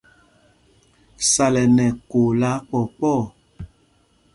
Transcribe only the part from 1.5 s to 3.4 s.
ɛ nɛ ɛkoo lɛ́ akpɔɔ kpɔɔ.